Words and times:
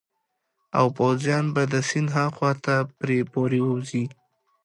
او 0.77 0.85
پوځیان 0.97 1.45
به 1.55 1.63
د 1.73 1.75
سیند 1.89 2.09
هاخوا 2.17 2.51
ته 2.65 2.75
پرې 2.99 3.17
پورې 3.31 3.59
ووزي. 3.61 4.05